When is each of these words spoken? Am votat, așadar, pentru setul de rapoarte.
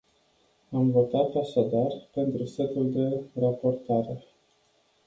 Am 0.71 0.91
votat, 0.91 1.35
așadar, 1.35 1.91
pentru 2.13 2.45
setul 2.45 2.91
de 2.91 3.21
rapoarte. 3.41 4.23